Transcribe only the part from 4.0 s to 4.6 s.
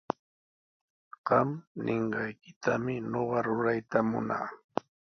munaa.